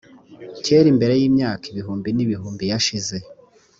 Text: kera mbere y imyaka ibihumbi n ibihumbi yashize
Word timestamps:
kera 0.65 0.89
mbere 0.97 1.13
y 1.21 1.23
imyaka 1.29 1.63
ibihumbi 1.71 2.09
n 2.13 2.19
ibihumbi 2.25 2.63
yashize 2.71 3.15